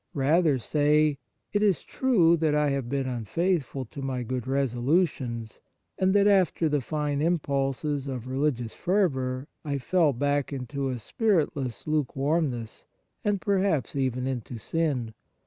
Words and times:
Rather 0.15 0.57
say:" 0.57 1.19
It 1.53 1.61
is 1.61 1.83
true 1.83 2.35
that 2.37 2.55
I 2.55 2.69
have 2.69 2.89
been 2.89 3.05
unfaithful 3.05 3.85
to 3.85 4.01
my 4.01 4.23
good 4.23 4.47
resolutions, 4.47 5.59
and 5.95 6.15
that, 6.15 6.25
after 6.25 6.67
the 6.67 6.81
fine 6.81 7.21
impulses 7.21 8.07
of 8.07 8.25
religious 8.27 8.73
fervour, 8.73 9.47
I 9.63 9.77
fell 9.77 10.11
back 10.11 10.51
into 10.51 10.89
a 10.89 10.97
spiritless 10.97 11.85
lukewarm 11.85 12.49
ness, 12.49 12.85
and 13.23 13.39
perhaps 13.39 13.95
even 13.95 14.25
into 14.25 14.57
sin. 14.57 15.13